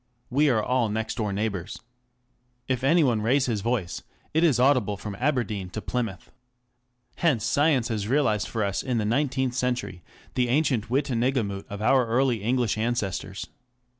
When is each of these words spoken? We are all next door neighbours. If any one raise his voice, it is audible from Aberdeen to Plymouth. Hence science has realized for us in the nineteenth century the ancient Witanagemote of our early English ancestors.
We 0.31 0.49
are 0.49 0.63
all 0.63 0.89
next 0.89 1.13
door 1.17 1.31
neighbours. 1.31 1.79
If 2.67 2.83
any 2.83 3.03
one 3.03 3.21
raise 3.21 3.45
his 3.45 3.61
voice, 3.61 4.01
it 4.33 4.43
is 4.43 4.59
audible 4.59 4.97
from 4.97 5.13
Aberdeen 5.19 5.69
to 5.73 5.79
Plymouth. 5.79 6.31
Hence 7.17 7.45
science 7.45 7.89
has 7.89 8.07
realized 8.07 8.47
for 8.47 8.63
us 8.63 8.81
in 8.81 8.97
the 8.97 9.05
nineteenth 9.05 9.53
century 9.53 10.01
the 10.33 10.49
ancient 10.49 10.89
Witanagemote 10.89 11.67
of 11.69 11.83
our 11.83 12.07
early 12.07 12.41
English 12.41 12.79
ancestors. 12.79 13.45